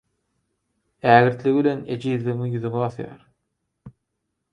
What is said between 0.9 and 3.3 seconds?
Ägirtligi bilen ejizligiňi ýüzüňe basýar.